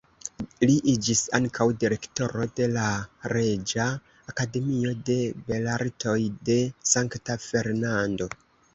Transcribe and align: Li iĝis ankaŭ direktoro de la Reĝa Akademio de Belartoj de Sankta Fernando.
Li 0.69 0.75
iĝis 0.93 1.19
ankaŭ 1.39 1.67
direktoro 1.83 2.47
de 2.61 2.67
la 2.77 2.87
Reĝa 3.35 3.87
Akademio 4.33 4.97
de 5.13 5.21
Belartoj 5.53 6.19
de 6.51 6.61
Sankta 6.97 7.43
Fernando. 7.49 8.35